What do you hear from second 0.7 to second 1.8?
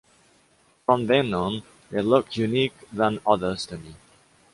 From then on,